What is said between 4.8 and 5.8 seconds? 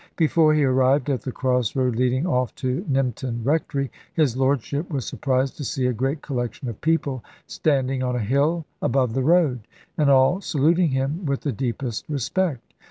was surprised to